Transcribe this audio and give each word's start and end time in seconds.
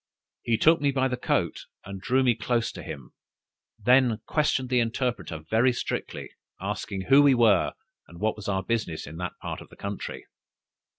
He 0.41 0.57
took 0.57 0.81
me 0.81 0.89
by 0.89 1.07
the 1.09 1.15
coat, 1.15 1.67
and 1.85 2.01
drew 2.01 2.23
me 2.23 2.33
close 2.33 2.71
to 2.71 2.81
him; 2.81 3.11
then 3.77 4.17
questioned 4.25 4.69
the 4.69 4.79
interpreter 4.79 5.37
very 5.47 5.71
strictly, 5.71 6.31
asking 6.59 7.01
who 7.01 7.21
we 7.21 7.35
were, 7.35 7.73
and 8.07 8.19
what 8.19 8.35
was 8.35 8.47
our 8.47 8.63
business 8.63 9.05
in 9.05 9.17
that 9.17 9.33
part 9.43 9.61
of 9.61 9.69
the 9.69 9.75
country. 9.75 10.25